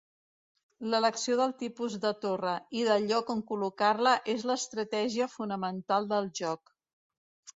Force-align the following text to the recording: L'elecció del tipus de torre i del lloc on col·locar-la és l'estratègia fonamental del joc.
L'elecció 0.91 1.35
del 1.39 1.51
tipus 1.59 1.97
de 2.05 2.13
torre 2.23 2.53
i 2.79 2.87
del 2.87 3.05
lloc 3.11 3.29
on 3.35 3.43
col·locar-la 3.51 4.13
és 4.35 4.45
l'estratègia 4.51 5.27
fonamental 5.35 6.09
del 6.15 6.33
joc. 6.41 6.75